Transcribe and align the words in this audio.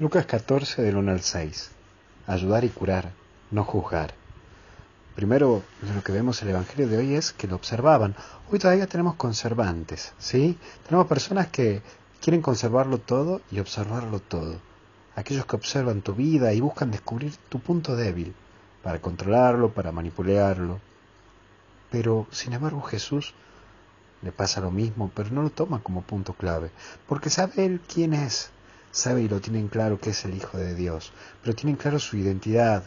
Lucas 0.00 0.24
14 0.24 0.80
del 0.80 0.96
1 0.96 1.12
al 1.12 1.20
6. 1.20 1.72
Ayudar 2.26 2.64
y 2.64 2.70
curar, 2.70 3.12
no 3.50 3.64
juzgar. 3.64 4.14
Primero, 5.14 5.62
lo 5.94 6.02
que 6.02 6.12
vemos 6.12 6.40
en 6.40 6.48
el 6.48 6.54
Evangelio 6.54 6.88
de 6.88 6.96
hoy 6.96 7.14
es 7.16 7.34
que 7.34 7.46
lo 7.46 7.56
observaban. 7.56 8.16
Hoy 8.50 8.58
todavía 8.58 8.86
tenemos 8.86 9.16
conservantes, 9.16 10.14
¿sí? 10.16 10.56
Tenemos 10.86 11.06
personas 11.06 11.48
que 11.48 11.82
quieren 12.18 12.40
conservarlo 12.40 12.96
todo 12.96 13.42
y 13.50 13.58
observarlo 13.58 14.20
todo. 14.20 14.56
Aquellos 15.16 15.44
que 15.44 15.56
observan 15.56 16.00
tu 16.00 16.14
vida 16.14 16.54
y 16.54 16.60
buscan 16.60 16.90
descubrir 16.90 17.36
tu 17.50 17.60
punto 17.60 17.94
débil 17.94 18.34
para 18.82 19.02
controlarlo, 19.02 19.74
para 19.74 19.92
manipularlo. 19.92 20.80
Pero, 21.90 22.26
sin 22.30 22.54
embargo, 22.54 22.80
Jesús 22.80 23.34
le 24.22 24.32
pasa 24.32 24.62
lo 24.62 24.70
mismo, 24.70 25.10
pero 25.14 25.28
no 25.28 25.42
lo 25.42 25.50
toma 25.50 25.82
como 25.82 26.00
punto 26.00 26.32
clave, 26.32 26.70
porque 27.06 27.28
sabe 27.28 27.66
él 27.66 27.82
quién 27.86 28.14
es, 28.14 28.50
sabe 28.90 29.22
y 29.22 29.28
lo 29.28 29.40
tienen 29.40 29.68
claro 29.68 30.00
que 30.00 30.10
es 30.10 30.24
el 30.24 30.34
Hijo 30.34 30.58
de 30.58 30.74
Dios, 30.74 31.12
pero 31.42 31.54
tienen 31.54 31.76
claro 31.76 31.98
su 31.98 32.16
identidad. 32.16 32.84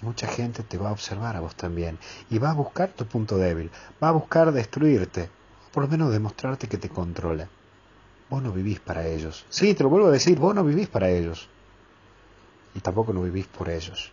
Mucha 0.00 0.26
gente 0.26 0.62
te 0.62 0.78
va 0.78 0.88
a 0.88 0.92
observar 0.92 1.36
a 1.36 1.40
vos 1.40 1.54
también 1.54 1.98
y 2.30 2.38
va 2.38 2.50
a 2.50 2.54
buscar 2.54 2.90
tu 2.90 3.06
punto 3.06 3.38
débil, 3.38 3.70
va 4.02 4.08
a 4.08 4.12
buscar 4.12 4.52
destruirte, 4.52 5.30
por 5.72 5.84
lo 5.84 5.88
menos 5.88 6.10
demostrarte 6.12 6.68
que 6.68 6.78
te 6.78 6.88
controla. 6.88 7.48
Vos 8.28 8.42
no 8.42 8.52
vivís 8.52 8.80
para 8.80 9.06
ellos. 9.06 9.44
Sí, 9.50 9.74
te 9.74 9.82
lo 9.82 9.90
vuelvo 9.90 10.08
a 10.08 10.12
decir, 10.12 10.38
vos 10.38 10.54
no 10.54 10.64
vivís 10.64 10.88
para 10.88 11.10
ellos. 11.10 11.48
Y 12.74 12.80
tampoco 12.80 13.12
no 13.12 13.22
vivís 13.22 13.46
por 13.46 13.68
ellos. 13.68 14.10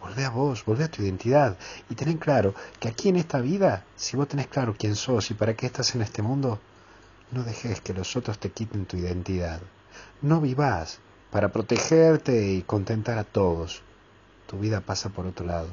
Volvé 0.00 0.24
a 0.24 0.30
vos, 0.30 0.64
volvé 0.64 0.84
a 0.84 0.90
tu 0.90 1.02
identidad 1.02 1.56
y 1.88 1.94
ten 1.94 2.18
claro 2.18 2.54
que 2.80 2.88
aquí 2.88 3.08
en 3.08 3.16
esta 3.16 3.40
vida, 3.40 3.84
si 3.96 4.16
vos 4.16 4.28
tenés 4.28 4.48
claro 4.48 4.74
quién 4.76 4.96
sos 4.96 5.30
y 5.30 5.34
para 5.34 5.54
qué 5.54 5.66
estás 5.66 5.94
en 5.94 6.02
este 6.02 6.22
mundo, 6.22 6.58
no 7.30 7.44
dejes 7.44 7.80
que 7.80 7.94
los 7.94 8.16
otros 8.16 8.38
te 8.38 8.50
quiten 8.50 8.86
tu 8.86 8.96
identidad. 8.96 9.60
No 10.20 10.40
vivas 10.40 11.00
para 11.30 11.50
protegerte 11.50 12.52
y 12.52 12.62
contentar 12.62 13.18
a 13.18 13.24
todos. 13.24 13.82
Tu 14.46 14.58
vida 14.58 14.80
pasa 14.80 15.08
por 15.08 15.26
otro 15.26 15.46
lado, 15.46 15.68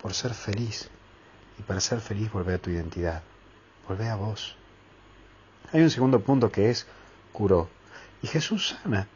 por 0.00 0.14
ser 0.14 0.34
feliz. 0.34 0.90
Y 1.58 1.62
para 1.62 1.80
ser 1.80 2.00
feliz 2.00 2.32
volvé 2.32 2.54
a 2.54 2.58
tu 2.58 2.70
identidad, 2.70 3.22
volvé 3.88 4.08
a 4.08 4.16
vos. 4.16 4.56
Hay 5.72 5.82
un 5.82 5.90
segundo 5.90 6.20
punto 6.20 6.50
que 6.50 6.70
es 6.70 6.86
curó. 7.32 7.68
Y 8.22 8.26
Jesús 8.26 8.76
sana 8.82 9.06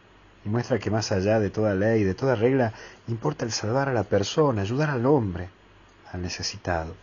y 0.44 0.48
muestra 0.48 0.78
que 0.78 0.90
más 0.90 1.12
allá 1.12 1.38
de 1.38 1.50
toda 1.50 1.74
ley, 1.74 2.04
de 2.04 2.14
toda 2.14 2.34
regla, 2.34 2.72
importa 3.08 3.44
el 3.44 3.52
salvar 3.52 3.88
a 3.88 3.92
la 3.92 4.04
persona, 4.04 4.62
ayudar 4.62 4.90
al 4.90 5.06
hombre, 5.06 5.50
al 6.12 6.22
necesitado. 6.22 6.94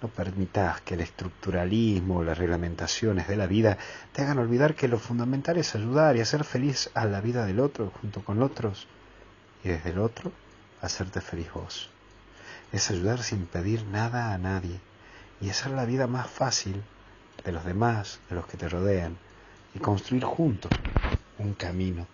No 0.00 0.08
permitas 0.08 0.80
que 0.82 0.94
el 0.94 1.00
estructuralismo 1.00 2.18
o 2.18 2.24
las 2.24 2.38
reglamentaciones 2.38 3.26
de 3.26 3.36
la 3.36 3.48
vida 3.48 3.78
te 4.12 4.22
hagan 4.22 4.38
olvidar 4.38 4.76
que 4.76 4.86
lo 4.86 4.98
fundamental 4.98 5.56
es 5.56 5.74
ayudar 5.74 6.16
y 6.16 6.20
hacer 6.20 6.44
feliz 6.44 6.90
a 6.94 7.04
la 7.04 7.20
vida 7.20 7.44
del 7.46 7.58
otro 7.58 7.90
junto 8.00 8.24
con 8.24 8.40
otros 8.40 8.86
y 9.64 9.68
desde 9.68 9.90
el 9.90 9.98
otro 9.98 10.30
hacerte 10.80 11.20
feliz 11.20 11.52
vos. 11.52 11.90
Es 12.72 12.90
ayudar 12.90 13.22
sin 13.22 13.46
pedir 13.46 13.84
nada 13.86 14.32
a 14.32 14.38
nadie 14.38 14.78
y 15.40 15.50
hacer 15.50 15.72
la 15.72 15.84
vida 15.84 16.06
más 16.06 16.30
fácil 16.30 16.80
de 17.44 17.52
los 17.52 17.64
demás, 17.64 18.20
de 18.28 18.36
los 18.36 18.46
que 18.46 18.56
te 18.56 18.68
rodean 18.68 19.16
y 19.74 19.80
construir 19.80 20.22
juntos 20.22 20.72
un 21.38 21.54
camino, 21.54 22.06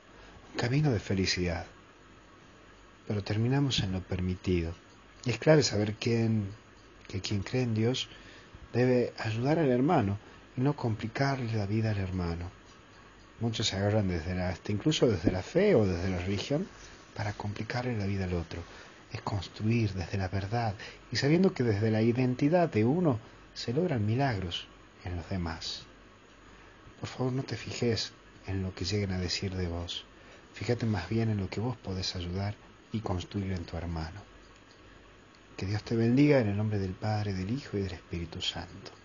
un 0.52 0.58
camino 0.58 0.90
de 0.90 1.00
felicidad. 1.00 1.66
Pero 3.06 3.22
terminamos 3.22 3.80
en 3.80 3.92
lo 3.92 4.00
permitido. 4.00 4.74
Y 5.26 5.30
es 5.30 5.38
clave 5.38 5.62
saber 5.62 5.94
quién 5.94 6.48
que 7.08 7.20
quien 7.20 7.42
cree 7.42 7.62
en 7.62 7.74
Dios 7.74 8.08
debe 8.72 9.12
ayudar 9.18 9.58
al 9.58 9.70
hermano 9.70 10.18
y 10.56 10.60
no 10.60 10.74
complicarle 10.74 11.52
la 11.54 11.66
vida 11.66 11.90
al 11.90 11.98
hermano. 11.98 12.50
Muchos 13.40 13.68
se 13.68 13.76
agarran 13.76 14.08
desde 14.08 14.34
la, 14.34 14.48
hasta 14.48 14.72
incluso 14.72 15.06
desde 15.06 15.30
la 15.32 15.42
fe 15.42 15.74
o 15.74 15.86
desde 15.86 16.10
la 16.10 16.18
religión 16.18 16.66
para 17.14 17.32
complicarle 17.32 17.96
la 17.96 18.06
vida 18.06 18.24
al 18.24 18.34
otro. 18.34 18.62
Es 19.12 19.20
construir 19.22 19.92
desde 19.92 20.18
la 20.18 20.28
verdad 20.28 20.74
y 21.12 21.16
sabiendo 21.16 21.52
que 21.52 21.62
desde 21.62 21.90
la 21.90 22.02
identidad 22.02 22.68
de 22.68 22.84
uno 22.84 23.18
se 23.54 23.72
logran 23.72 24.06
milagros 24.06 24.66
en 25.04 25.16
los 25.16 25.28
demás. 25.28 25.84
Por 27.00 27.08
favor, 27.08 27.32
no 27.32 27.42
te 27.42 27.56
fijes 27.56 28.12
en 28.46 28.62
lo 28.62 28.74
que 28.74 28.84
lleguen 28.84 29.12
a 29.12 29.18
decir 29.18 29.54
de 29.54 29.68
vos. 29.68 30.04
Fíjate 30.54 30.86
más 30.86 31.08
bien 31.08 31.30
en 31.30 31.38
lo 31.38 31.48
que 31.48 31.60
vos 31.60 31.76
podés 31.76 32.16
ayudar 32.16 32.54
y 32.92 33.00
construir 33.00 33.52
en 33.52 33.64
tu 33.64 33.76
hermano. 33.76 34.33
Que 35.56 35.66
Dios 35.66 35.84
te 35.84 35.94
bendiga 35.94 36.40
en 36.40 36.48
el 36.48 36.56
nombre 36.56 36.80
del 36.80 36.94
Padre, 36.94 37.32
del 37.32 37.50
Hijo 37.50 37.76
y 37.76 37.82
del 37.82 37.92
Espíritu 37.92 38.40
Santo. 38.40 38.98